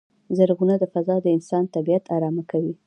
[0.37, 2.73] زرغونه فضا د انسان طبیعت ارامه کوی.